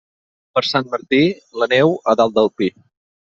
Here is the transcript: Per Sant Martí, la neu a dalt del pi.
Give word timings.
Per 0.57 0.61
Sant 0.69 0.87
Martí, 0.93 1.19
la 1.63 1.69
neu 1.75 1.93
a 2.13 2.17
dalt 2.23 2.35
del 2.39 2.53
pi. 2.61 2.73